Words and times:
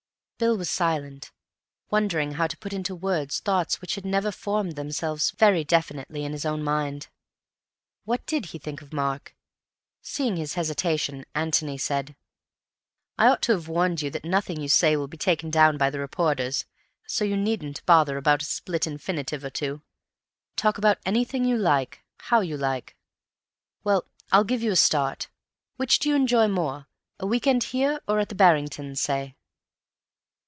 Bill 0.43 0.57
was 0.57 0.71
silent, 0.71 1.31
wondering 1.91 2.31
how 2.31 2.47
to 2.47 2.57
put 2.57 2.73
into 2.73 2.95
words 2.95 3.39
thoughts 3.39 3.79
which 3.79 3.93
had 3.93 4.03
never 4.03 4.31
formed 4.31 4.75
themselves 4.75 5.29
very 5.29 5.63
definitely 5.63 6.25
in 6.25 6.31
his 6.31 6.45
own 6.47 6.63
mind. 6.63 7.09
What 8.05 8.25
did 8.25 8.47
he 8.47 8.57
think 8.57 8.81
of 8.81 8.91
Mark? 8.91 9.35
Seeing 10.01 10.37
his 10.37 10.55
hesitation, 10.55 11.25
Antony 11.35 11.77
said: 11.77 12.15
"I 13.19 13.27
ought 13.27 13.43
to 13.43 13.51
have 13.51 13.67
warned 13.67 14.01
you 14.01 14.09
that 14.09 14.25
nothing 14.25 14.55
that 14.55 14.61
you 14.63 14.67
say 14.67 14.95
will 14.97 15.07
be 15.07 15.15
taken 15.15 15.51
down 15.51 15.77
by 15.77 15.91
the 15.91 15.99
reporters, 15.99 16.65
so 17.05 17.23
you 17.23 17.37
needn't 17.37 17.85
bother 17.85 18.17
about 18.17 18.41
a 18.41 18.45
split 18.45 18.87
infinitive 18.87 19.43
or 19.43 19.51
two. 19.51 19.83
Talk 20.55 20.79
about 20.79 20.97
anything 21.05 21.45
you 21.45 21.55
like, 21.55 22.01
how 22.17 22.39
you 22.39 22.57
like. 22.57 22.95
Well, 23.83 24.05
I'll 24.31 24.43
give 24.43 24.63
you 24.63 24.71
a 24.71 24.75
start. 24.75 25.29
Which 25.75 25.99
do 25.99 26.09
you 26.09 26.15
enjoy 26.15 26.47
more—a 26.47 27.27
week 27.27 27.45
end 27.45 27.65
here 27.65 28.01
or 28.07 28.17
at 28.17 28.29
the 28.29 28.33
Barrington's, 28.33 28.99
say?" 28.99 29.35